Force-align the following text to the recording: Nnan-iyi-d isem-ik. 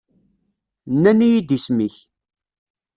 Nnan-iyi-d 0.93 1.49
isem-ik. 1.57 1.95